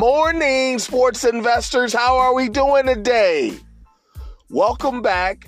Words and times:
morning, 0.00 0.78
sports 0.78 1.24
investors. 1.24 1.92
How 1.92 2.16
are 2.16 2.32
we 2.32 2.48
doing 2.48 2.86
today? 2.86 3.52
Welcome 4.48 5.02
back 5.02 5.46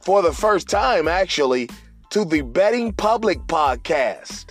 for 0.00 0.20
the 0.20 0.32
first 0.32 0.68
time, 0.68 1.06
actually, 1.06 1.70
to 2.10 2.24
the 2.24 2.40
Betting 2.40 2.92
Public 2.92 3.38
podcast. 3.46 4.46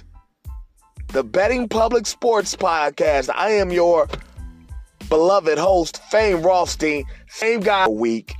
The 1.08 1.26
Betting 1.26 1.68
Public 1.68 2.08
Sports 2.08 2.56
podcast. 2.56 3.30
I 3.36 3.50
am 3.50 3.70
your 3.70 4.08
beloved 5.10 5.58
host, 5.58 6.02
Fame 6.04 6.42
Rothstein. 6.42 7.04
Same 7.28 7.60
guy 7.60 7.84
a 7.84 7.90
week. 7.90 8.34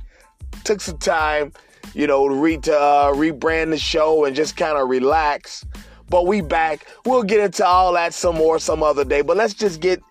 Took 0.64 0.80
some 0.80 0.96
time, 0.96 1.52
you 1.92 2.06
know, 2.06 2.30
to, 2.30 2.34
re- 2.34 2.56
to 2.56 2.74
uh, 2.74 3.12
rebrand 3.12 3.72
the 3.72 3.78
show 3.78 4.24
and 4.24 4.34
just 4.34 4.56
kind 4.56 4.78
of 4.78 4.88
relax 4.88 5.66
but 6.08 6.26
we 6.26 6.40
back. 6.40 6.86
We'll 7.04 7.22
get 7.22 7.40
into 7.40 7.66
all 7.66 7.92
that 7.94 8.14
some 8.14 8.36
more 8.36 8.58
some 8.58 8.82
other 8.82 9.04
day. 9.04 9.22
But 9.22 9.36
let's 9.36 9.54
just 9.54 9.80
get, 9.80 10.02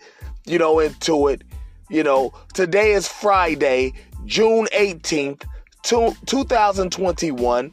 you 0.45 0.57
know, 0.57 0.79
into 0.79 1.27
it. 1.27 1.43
You 1.89 2.03
know, 2.03 2.33
today 2.53 2.91
is 2.91 3.07
Friday, 3.07 3.93
June 4.25 4.67
18th, 4.73 5.43
2021. 5.83 7.71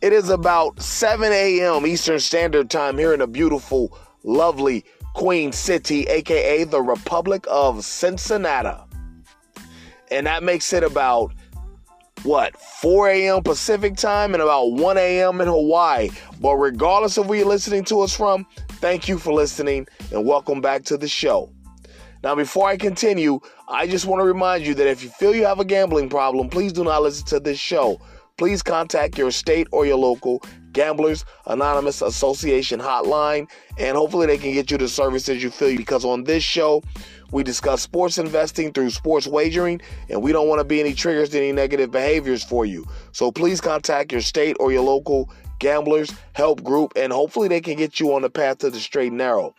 It 0.00 0.12
is 0.12 0.30
about 0.30 0.82
7 0.82 1.32
a.m. 1.32 1.86
Eastern 1.86 2.18
Standard 2.18 2.70
Time 2.70 2.98
here 2.98 3.14
in 3.14 3.20
a 3.20 3.26
beautiful, 3.26 3.96
lovely 4.24 4.84
Queen 5.14 5.52
City, 5.52 6.04
aka 6.04 6.64
the 6.64 6.82
Republic 6.82 7.44
of 7.48 7.84
Cincinnati. 7.84 8.82
And 10.10 10.26
that 10.26 10.42
makes 10.42 10.72
it 10.72 10.82
about 10.82 11.32
what 12.24 12.56
4 12.56 13.10
a.m. 13.10 13.42
Pacific 13.42 13.96
time 13.96 14.34
and 14.34 14.42
about 14.42 14.72
1 14.72 14.98
a.m. 14.98 15.40
in 15.40 15.48
Hawaii. 15.48 16.10
But 16.40 16.56
regardless 16.56 17.18
of 17.18 17.28
where 17.28 17.38
you're 17.38 17.48
listening 17.48 17.84
to 17.84 18.00
us 18.00 18.16
from, 18.16 18.46
thank 18.80 19.08
you 19.08 19.18
for 19.18 19.32
listening 19.32 19.86
and 20.12 20.24
welcome 20.24 20.60
back 20.60 20.84
to 20.84 20.96
the 20.96 21.08
show. 21.08 21.52
Now, 22.22 22.36
before 22.36 22.68
I 22.68 22.76
continue, 22.76 23.40
I 23.68 23.86
just 23.88 24.06
want 24.06 24.20
to 24.20 24.24
remind 24.24 24.64
you 24.64 24.74
that 24.74 24.86
if 24.86 25.02
you 25.02 25.10
feel 25.10 25.34
you 25.34 25.44
have 25.44 25.58
a 25.58 25.64
gambling 25.64 26.08
problem, 26.08 26.48
please 26.48 26.72
do 26.72 26.84
not 26.84 27.02
listen 27.02 27.26
to 27.26 27.40
this 27.40 27.58
show. 27.58 28.00
Please 28.38 28.62
contact 28.62 29.18
your 29.18 29.30
state 29.30 29.66
or 29.72 29.84
your 29.84 29.96
local 29.96 30.42
Gamblers 30.72 31.24
Anonymous 31.46 32.00
Association 32.00 32.80
hotline, 32.80 33.50
and 33.76 33.96
hopefully 33.96 34.26
they 34.26 34.38
can 34.38 34.52
get 34.52 34.70
you 34.70 34.78
the 34.78 34.88
services 34.88 35.42
you 35.42 35.50
feel. 35.50 35.76
Because 35.76 36.04
on 36.04 36.24
this 36.24 36.42
show, 36.42 36.82
we 37.32 37.42
discuss 37.42 37.82
sports 37.82 38.18
investing 38.18 38.72
through 38.72 38.90
sports 38.90 39.26
wagering, 39.26 39.80
and 40.10 40.22
we 40.22 40.32
don't 40.32 40.48
want 40.48 40.60
to 40.60 40.64
be 40.64 40.80
any 40.80 40.94
triggers 40.94 41.30
to 41.30 41.38
any 41.38 41.50
negative 41.50 41.90
behaviors 41.90 42.44
for 42.44 42.64
you. 42.64 42.86
So 43.12 43.32
please 43.32 43.60
contact 43.60 44.12
your 44.12 44.20
state 44.20 44.56
or 44.60 44.70
your 44.70 44.82
local 44.82 45.30
gamblers 45.58 46.12
help 46.34 46.62
group, 46.62 46.92
and 46.94 47.12
hopefully 47.12 47.48
they 47.48 47.60
can 47.60 47.76
get 47.76 47.98
you 47.98 48.14
on 48.14 48.22
the 48.22 48.30
path 48.30 48.58
to 48.58 48.70
the 48.70 48.78
straight 48.78 49.08
and 49.08 49.18
narrow. 49.18 49.54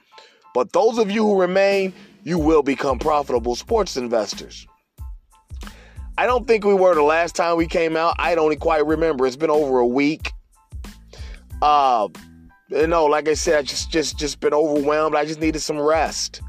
But 0.54 0.72
those 0.72 1.00
of 1.00 1.10
you 1.10 1.24
who 1.24 1.42
remain, 1.42 1.94
you 2.24 2.38
will 2.38 2.62
become 2.62 3.00
profitable 3.00 3.56
sports 3.56 3.98
investors. 3.98 4.68
I 6.16 6.28
don't 6.28 6.48
think 6.48 6.64
we 6.64 6.76
were 6.76 6.94
the 6.94 7.02
last 7.02 7.36
time 7.36 7.58
we 7.58 7.66
came 7.66 7.98
out. 7.98 8.16
I 8.20 8.36
don't 8.36 8.56
quite 8.60 8.86
remember. 8.86 9.26
It's 9.26 9.36
been 9.36 9.50
over 9.50 9.80
a 9.80 9.88
week. 9.88 10.32
Uh, 11.60 12.08
you 12.70 12.86
know, 12.86 13.06
like 13.06 13.28
I 13.28 13.34
said, 13.34 13.58
I 13.58 13.62
just 13.64 13.90
just 13.90 14.20
just 14.20 14.40
been 14.40 14.54
overwhelmed. 14.54 15.16
I 15.16 15.26
just 15.26 15.40
needed 15.40 15.60
some 15.60 15.80
rest 15.80 16.42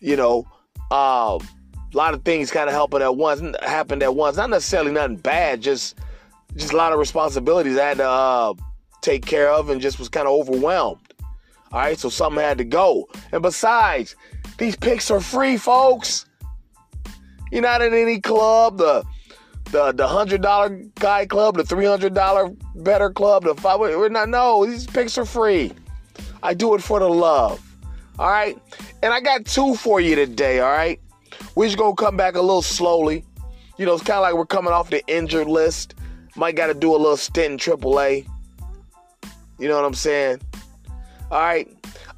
you 0.00 0.16
know, 0.16 0.46
uh, 0.90 1.38
a 1.38 1.96
lot 1.96 2.14
of 2.14 2.24
things 2.24 2.50
kind 2.50 2.68
of 2.68 2.74
happened 2.74 3.02
at 3.02 3.16
once. 3.16 3.40
Happened 3.62 4.02
at 4.02 4.14
once. 4.14 4.36
Not 4.36 4.50
necessarily 4.50 4.92
nothing 4.92 5.16
bad. 5.16 5.60
Just 5.60 5.98
just 6.56 6.72
a 6.72 6.76
lot 6.76 6.92
of 6.92 6.98
responsibilities 6.98 7.78
I 7.78 7.88
had 7.88 7.98
to 7.98 8.08
uh, 8.08 8.54
take 9.02 9.24
care 9.26 9.50
of, 9.50 9.70
and 9.70 9.80
just 9.80 9.98
was 9.98 10.08
kind 10.08 10.26
of 10.26 10.32
overwhelmed. 10.32 11.00
All 11.72 11.80
right, 11.80 11.98
so 11.98 12.08
something 12.08 12.42
had 12.42 12.58
to 12.58 12.64
go. 12.64 13.08
And 13.32 13.42
besides, 13.42 14.14
these 14.58 14.76
picks 14.76 15.10
are 15.10 15.20
free, 15.20 15.56
folks. 15.56 16.26
You're 17.50 17.62
not 17.62 17.82
in 17.82 17.92
any 17.92 18.20
club. 18.20 18.78
The 18.78 19.04
the 19.70 19.92
the 19.92 20.06
hundred 20.06 20.42
dollar 20.42 20.82
guy 20.96 21.26
club, 21.26 21.56
the 21.56 21.64
three 21.64 21.86
hundred 21.86 22.14
dollar 22.14 22.50
better 22.76 23.10
club, 23.10 23.44
the 23.44 23.54
five. 23.54 23.80
We're 23.80 24.08
not. 24.08 24.28
No, 24.28 24.64
these 24.66 24.86
picks 24.86 25.18
are 25.18 25.24
free. 25.24 25.72
I 26.42 26.54
do 26.54 26.74
it 26.74 26.82
for 26.82 27.00
the 27.00 27.08
love. 27.08 27.60
All 28.18 28.30
right. 28.30 28.58
And 29.02 29.12
I 29.12 29.20
got 29.20 29.44
two 29.44 29.74
for 29.74 30.00
you 30.00 30.16
today. 30.16 30.60
All 30.60 30.70
right. 30.70 31.00
We're 31.54 31.66
just 31.66 31.78
going 31.78 31.94
to 31.94 32.02
come 32.02 32.16
back 32.16 32.34
a 32.34 32.40
little 32.40 32.62
slowly. 32.62 33.24
You 33.78 33.86
know, 33.86 33.94
it's 33.94 34.02
kind 34.02 34.18
of 34.18 34.22
like 34.22 34.34
we're 34.34 34.46
coming 34.46 34.72
off 34.72 34.90
the 34.90 35.06
injured 35.06 35.48
list. 35.48 35.94
Might 36.34 36.56
got 36.56 36.68
to 36.68 36.74
do 36.74 36.90
a 36.94 36.96
little 36.96 37.16
stint 37.16 37.66
in 37.66 37.76
AAA. 37.78 38.26
You 39.58 39.68
know 39.68 39.76
what 39.76 39.84
I'm 39.84 39.94
saying? 39.94 40.40
All 41.30 41.40
right. 41.40 41.68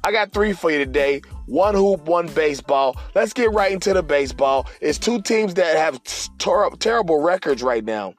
I 0.03 0.11
got 0.11 0.31
three 0.31 0.53
for 0.53 0.71
you 0.71 0.77
today. 0.77 1.21
One 1.45 1.75
hoop, 1.75 2.05
one 2.05 2.27
baseball. 2.27 2.95
Let's 3.15 3.33
get 3.33 3.51
right 3.51 3.71
into 3.71 3.93
the 3.93 4.03
baseball. 4.03 4.67
It's 4.81 4.97
two 4.97 5.21
teams 5.21 5.55
that 5.55 5.75
have 5.75 6.01
ter- 6.37 6.69
terrible 6.77 7.21
records 7.21 7.61
right 7.61 7.83
now. 7.83 8.13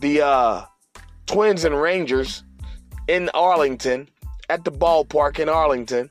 The 0.00 0.22
uh, 0.22 0.64
Twins 1.26 1.64
and 1.64 1.80
Rangers 1.80 2.44
in 3.08 3.30
Arlington, 3.34 4.08
at 4.50 4.64
the 4.64 4.72
ballpark 4.72 5.38
in 5.38 5.48
Arlington. 5.48 6.10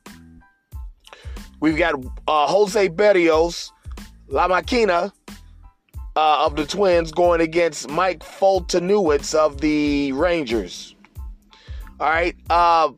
We've 1.64 1.78
got 1.78 1.96
uh, 2.28 2.46
Jose 2.48 2.90
Berrios, 2.90 3.72
La 4.28 4.50
Maquina 4.50 5.14
uh, 6.18 6.46
of 6.46 6.58
the 6.58 6.66
Twins 6.66 7.14
going 7.14 7.40
against 7.40 7.90
Mike 7.90 8.20
Foltynewicz 8.20 9.34
of 9.34 9.62
the 9.62 10.12
Rangers. 10.12 10.94
All 12.02 12.10
right. 12.10 12.36
Uh, 12.50 12.92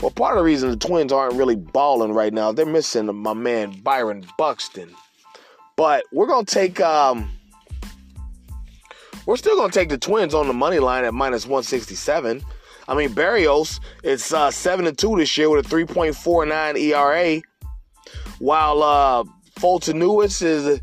well, 0.00 0.10
part 0.10 0.32
of 0.32 0.38
the 0.38 0.44
reason 0.44 0.70
the 0.70 0.76
Twins 0.76 1.12
aren't 1.12 1.34
really 1.34 1.54
balling 1.54 2.10
right 2.10 2.32
now, 2.32 2.50
they're 2.50 2.66
missing 2.66 3.06
my 3.14 3.34
man 3.34 3.70
Byron 3.84 4.26
Buxton. 4.36 4.92
But 5.76 6.02
we're 6.10 6.26
gonna 6.26 6.44
take 6.44 6.80
um, 6.80 7.30
we're 9.26 9.36
still 9.36 9.56
gonna 9.56 9.72
take 9.72 9.90
the 9.90 9.96
Twins 9.96 10.34
on 10.34 10.48
the 10.48 10.54
money 10.54 10.80
line 10.80 11.04
at 11.04 11.14
minus 11.14 11.46
167. 11.46 12.42
I 12.92 12.94
mean, 12.94 13.08
Berrios, 13.14 13.80
is 14.02 14.34
uh, 14.34 14.50
seven 14.50 14.86
and 14.86 14.98
two 14.98 15.16
this 15.16 15.38
year 15.38 15.48
with 15.48 15.64
a 15.64 15.68
3.49 15.74 16.78
ERA, 16.78 17.40
while 18.38 18.82
uh, 18.82 19.24
Foltynewicz 19.58 20.42
is 20.42 20.78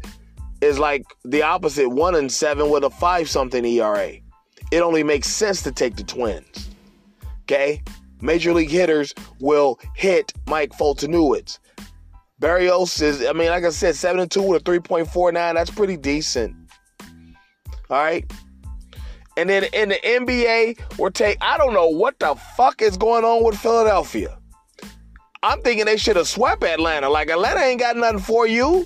is 0.59 0.79
like 0.79 1.03
the 1.23 1.43
opposite, 1.43 1.87
one 1.87 2.15
and 2.15 2.31
seven 2.31 2.71
with 2.71 2.83
a 2.83 2.89
five 2.89 3.29
something 3.29 3.63
ERA. 3.63 4.13
It 4.71 4.81
only 4.81 5.03
makes 5.03 5.27
sense 5.27 5.61
to 5.61 5.71
take 5.71 5.97
the 5.97 6.03
Twins. 6.03 6.71
Okay, 7.43 7.83
major 8.21 8.53
league 8.53 8.71
hitters 8.71 9.13
will 9.39 9.79
hit 9.93 10.33
Mike 10.47 10.71
Foltynewicz. 10.71 11.59
Berrios 12.41 13.03
is, 13.03 13.23
I 13.23 13.33
mean, 13.33 13.49
like 13.49 13.65
I 13.65 13.69
said, 13.69 13.95
seven 13.95 14.19
and 14.19 14.31
two 14.31 14.41
with 14.41 14.67
a 14.67 14.71
3.49. 14.71 15.33
That's 15.53 15.69
pretty 15.69 15.95
decent. 15.95 16.55
All 17.91 18.01
right. 18.01 18.25
And 19.39 19.49
then 19.49 19.63
in 19.71 19.87
the 19.87 19.99
NBA, 20.03 20.97
we're 20.97 21.11
take 21.11 21.37
I 21.39 21.57
don't 21.57 21.73
know 21.73 21.87
what 21.87 22.19
the 22.19 22.35
fuck 22.57 22.81
is 22.81 22.97
going 22.97 23.23
on 23.23 23.41
with 23.41 23.57
Philadelphia. 23.57 24.37
I'm 25.41 25.61
thinking 25.61 25.85
they 25.85 25.95
should 25.95 26.17
have 26.17 26.27
swept 26.27 26.61
Atlanta. 26.61 27.07
Like 27.07 27.29
Atlanta 27.29 27.61
ain't 27.61 27.79
got 27.79 27.95
nothing 27.95 28.19
for 28.19 28.45
you. 28.45 28.85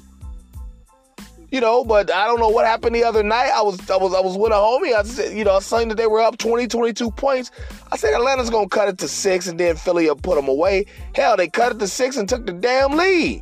You 1.50 1.60
know, 1.60 1.84
but 1.84 2.14
I 2.14 2.28
don't 2.28 2.40
know 2.40 2.50
what 2.50 2.68
happened 2.68 2.96
the 2.96 3.04
other 3.04 3.24
night. 3.24 3.50
I 3.50 3.64
was 3.64 3.90
I 3.90 3.98
was 3.98 4.14
I 4.14 4.20
was 4.20 4.38
with 4.38 4.52
a 4.52 4.56
homie. 4.56 4.94
I 4.94 5.02
said, 5.02 5.36
you 5.36 5.44
know, 5.44 5.56
I 5.56 5.60
saying 5.60 5.88
that 5.88 5.96
they 5.96 6.06
were 6.06 6.22
up 6.22 6.38
20, 6.38 6.68
22 6.68 7.10
points. 7.10 7.50
I 7.92 7.98
said 7.98 8.14
Atlanta's 8.14 8.52
gonna 8.52 8.70
cut 8.70 8.88
it 8.88 9.00
to 9.00 9.08
six 9.08 9.48
and 9.48 9.60
then 9.60 9.76
Philly 9.76 10.06
will 10.06 10.16
put 10.18 10.36
them 10.36 10.48
away. 10.48 10.86
Hell, 11.16 11.36
they 11.36 11.48
cut 11.48 11.72
it 11.72 11.80
to 11.80 11.88
six 11.88 12.16
and 12.16 12.30
took 12.30 12.46
the 12.46 12.54
damn 12.54 12.96
lead. 12.96 13.42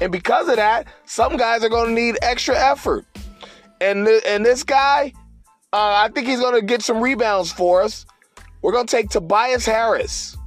And 0.00 0.10
because 0.10 0.48
of 0.48 0.56
that, 0.56 0.86
some 1.04 1.36
guys 1.36 1.62
are 1.62 1.68
gonna 1.68 1.92
need 1.92 2.16
extra 2.22 2.58
effort. 2.58 3.04
And 3.84 4.08
and 4.08 4.46
this 4.46 4.62
guy, 4.62 5.12
uh, 5.70 6.06
I 6.06 6.08
think 6.08 6.26
he's 6.26 6.40
going 6.40 6.54
to 6.54 6.62
get 6.62 6.80
some 6.80 7.02
rebounds 7.02 7.52
for 7.52 7.82
us. 7.82 8.06
We're 8.62 8.72
going 8.72 8.86
to 8.86 8.96
take 8.96 9.10
Tobias 9.10 9.66
Harris 9.66 10.38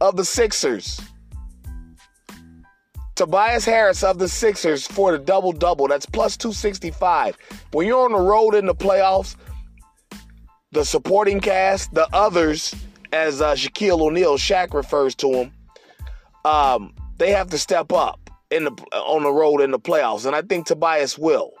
of 0.00 0.16
the 0.16 0.24
Sixers. 0.24 1.00
Tobias 3.16 3.64
Harris 3.64 4.04
of 4.04 4.20
the 4.20 4.28
Sixers 4.28 4.86
for 4.86 5.10
the 5.10 5.18
double 5.18 5.50
double. 5.50 5.88
That's 5.88 6.06
plus 6.06 6.36
265. 6.36 7.36
When 7.72 7.88
you're 7.88 8.04
on 8.04 8.12
the 8.12 8.18
road 8.18 8.54
in 8.54 8.66
the 8.66 8.74
playoffs, 8.74 9.34
the 10.70 10.84
supporting 10.84 11.40
cast, 11.40 11.92
the 11.92 12.08
others, 12.12 12.72
as 13.12 13.42
uh, 13.42 13.54
Shaquille 13.54 14.00
O'Neal, 14.00 14.36
Shaq 14.36 14.74
refers 14.74 15.16
to 15.16 15.30
them, 15.32 15.52
um, 16.44 16.94
they 17.18 17.32
have 17.32 17.50
to 17.50 17.58
step 17.58 17.92
up 17.92 18.30
in 18.52 18.62
the 18.62 18.70
on 18.92 19.24
the 19.24 19.32
road 19.32 19.60
in 19.60 19.72
the 19.72 19.80
playoffs, 19.80 20.24
and 20.24 20.36
I 20.36 20.42
think 20.42 20.66
Tobias 20.66 21.18
will. 21.18 21.52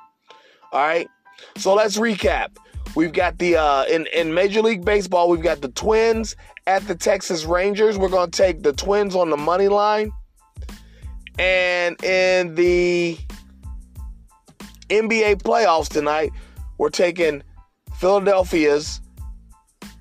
All 0.74 0.80
right. 0.80 1.08
So 1.56 1.72
let's 1.72 1.96
recap. 1.98 2.56
We've 2.96 3.12
got 3.12 3.38
the 3.38 3.56
uh, 3.56 3.84
in 3.84 4.06
in 4.12 4.34
Major 4.34 4.60
League 4.60 4.84
Baseball, 4.84 5.28
we've 5.28 5.42
got 5.42 5.60
the 5.60 5.68
Twins 5.68 6.34
at 6.66 6.86
the 6.88 6.96
Texas 6.96 7.44
Rangers. 7.44 7.96
We're 7.96 8.08
to 8.08 8.26
take 8.28 8.62
the 8.62 8.72
Twins 8.72 9.14
on 9.14 9.30
the 9.30 9.36
money 9.36 9.68
line. 9.68 10.12
And 11.38 12.02
in 12.04 12.56
the 12.56 13.18
NBA 14.88 15.42
playoffs 15.42 15.88
tonight, 15.88 16.32
we're 16.78 16.90
taking 16.90 17.42
Philadelphia's 17.98 19.00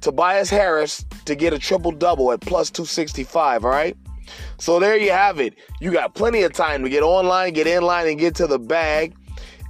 Tobias 0.02 0.50
Harris 0.50 1.06
to 1.25 1.36
get 1.36 1.54
a 1.54 1.60
triple 1.60 1.92
double 1.92 2.31
at 2.31 2.42
plus 2.42 2.70
265, 2.70 3.64
all 3.64 3.72
right? 3.72 3.96
So 4.58 4.80
there 4.80 4.98
you 4.98 5.12
have 5.12 5.40
it. 5.40 5.56
You 5.80 5.92
got 5.92 6.14
plenty 6.14 6.44
of 6.44 6.54
time 6.54 6.84
to 6.84 6.90
get 6.90 7.04
online, 7.04 7.54
get 7.54 7.68
in 7.68 7.84
line, 7.84 8.08
and 8.08 8.20
get 8.20 8.36
to 8.36 8.48
the 8.48 8.60
bag. 8.60 9.16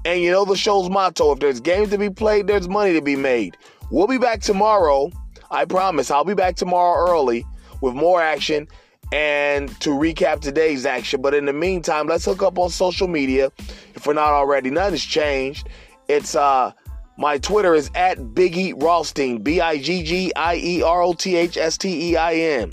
And 0.05 0.21
you 0.21 0.31
know 0.31 0.45
the 0.45 0.55
show's 0.55 0.89
motto 0.89 1.31
if 1.31 1.39
there's 1.39 1.59
games 1.59 1.89
to 1.89 1.97
be 1.97 2.09
played, 2.09 2.47
there's 2.47 2.67
money 2.67 2.94
to 2.94 3.01
be 3.01 3.15
made. 3.15 3.57
We'll 3.89 4.07
be 4.07 4.17
back 4.17 4.41
tomorrow. 4.41 5.11
I 5.50 5.65
promise. 5.65 6.11
I'll 6.11 6.25
be 6.25 6.33
back 6.33 6.55
tomorrow 6.55 7.09
early 7.11 7.45
with 7.81 7.94
more 7.94 8.21
action 8.21 8.67
and 9.13 9.69
to 9.81 9.91
recap 9.91 10.41
today's 10.41 10.85
action. 10.85 11.21
But 11.21 11.33
in 11.33 11.45
the 11.45 11.53
meantime, 11.53 12.07
let's 12.07 12.25
hook 12.25 12.41
up 12.41 12.57
on 12.57 12.69
social 12.69 13.07
media 13.07 13.51
if 13.95 14.07
we're 14.07 14.13
not 14.13 14.31
already. 14.31 14.71
Nothing's 14.71 15.03
changed. 15.03 15.69
It's 16.07 16.35
uh 16.35 16.71
my 17.17 17.38
Twitter 17.38 17.75
is 17.75 17.91
at 17.94 18.17
Biggie 18.17 18.81
Rothstein, 18.81 19.44
B 19.44 19.61
I 19.61 19.77
G 19.77 20.03
G 20.03 20.33
I 20.35 20.55
E 20.55 20.81
R 20.81 21.03
O 21.03 21.13
T 21.13 21.35
H 21.35 21.57
S 21.57 21.77
T 21.77 22.11
E 22.11 22.17
I 22.17 22.33
N. 22.33 22.71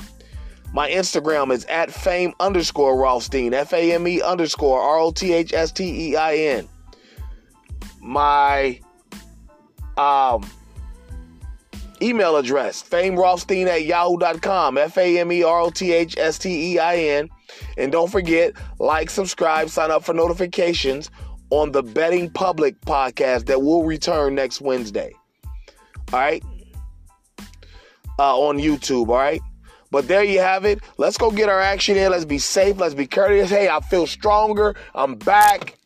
My 0.72 0.88
Instagram 0.88 1.52
is 1.52 1.64
at 1.66 1.92
fame 1.92 2.32
underscore 2.40 2.96
Rothstein, 2.96 3.52
F 3.52 3.74
A 3.74 3.92
M 3.92 4.08
E 4.08 4.22
underscore 4.22 4.80
R 4.80 4.98
O 4.98 5.10
T 5.10 5.32
H 5.32 5.52
S 5.52 5.72
T 5.72 6.10
E 6.10 6.16
I 6.16 6.36
N. 6.36 6.68
My 8.00 8.80
um, 9.96 10.48
email 12.02 12.36
address, 12.36 12.82
famerothstein 12.82 13.68
at 13.68 13.84
yahoo.com, 13.84 14.78
F 14.78 14.96
A 14.98 15.18
M 15.18 15.32
E 15.32 15.42
R 15.42 15.60
O 15.60 15.70
T 15.70 15.92
H 15.92 16.16
S 16.18 16.38
T 16.38 16.74
E 16.74 16.78
I 16.78 16.96
N. 16.96 17.28
And 17.76 17.92
don't 17.92 18.10
forget, 18.10 18.54
like, 18.78 19.10
subscribe, 19.10 19.68
sign 19.68 19.90
up 19.90 20.04
for 20.04 20.14
notifications 20.14 21.10
on 21.50 21.72
the 21.72 21.82
Betting 21.82 22.30
Public 22.30 22.80
podcast 22.82 23.46
that 23.46 23.60
will 23.60 23.84
return 23.84 24.34
next 24.34 24.60
Wednesday. 24.60 25.12
All 26.12 26.20
right? 26.20 26.42
Uh, 28.18 28.38
on 28.38 28.58
YouTube, 28.58 29.08
all 29.08 29.16
right? 29.16 29.40
But 29.90 30.06
there 30.06 30.22
you 30.22 30.38
have 30.38 30.64
it. 30.64 30.80
Let's 30.98 31.18
go 31.18 31.30
get 31.30 31.48
our 31.48 31.60
action 31.60 31.96
in. 31.96 32.12
Let's 32.12 32.24
be 32.24 32.38
safe. 32.38 32.78
Let's 32.78 32.94
be 32.94 33.06
courteous. 33.06 33.50
Hey, 33.50 33.68
I 33.68 33.80
feel 33.80 34.06
stronger. 34.06 34.76
I'm 34.94 35.16
back. 35.16 35.76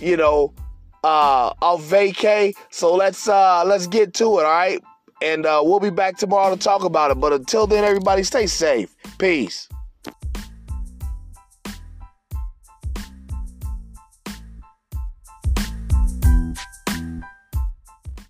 You 0.00 0.16
know, 0.16 0.52
uh, 1.04 1.52
I'll 1.62 1.78
vacay. 1.78 2.54
So 2.70 2.94
let's 2.94 3.28
uh 3.28 3.64
let's 3.64 3.86
get 3.86 4.14
to 4.14 4.24
it, 4.38 4.44
all 4.44 4.52
right? 4.52 4.82
And 5.22 5.44
uh, 5.44 5.60
we'll 5.62 5.80
be 5.80 5.90
back 5.90 6.16
tomorrow 6.16 6.54
to 6.54 6.60
talk 6.60 6.82
about 6.82 7.10
it. 7.10 7.20
But 7.20 7.32
until 7.32 7.66
then, 7.66 7.84
everybody 7.84 8.22
stay 8.22 8.46
safe. 8.46 8.96
Peace. 9.18 9.68